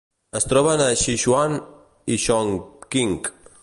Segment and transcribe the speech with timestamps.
[0.39, 1.59] Es troben a Sichuan
[2.17, 3.19] i Chongqing.